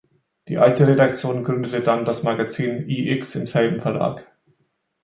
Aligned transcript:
Die 0.47 0.57
alte 0.57 0.87
Redaktion 0.87 1.43
gründete 1.43 1.79
dann 1.81 2.05
das 2.05 2.23
Magazin 2.23 2.89
"iX" 2.89 3.35
im 3.35 3.45
selben 3.45 3.81
Verlag. 3.81 4.25